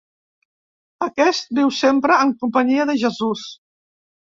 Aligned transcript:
Aquest 1.09 1.55
viu 1.61 1.71
sempre 1.83 2.19
en 2.25 2.35
companyia 2.43 2.91
de 2.93 3.01
Jesús. 3.07 3.51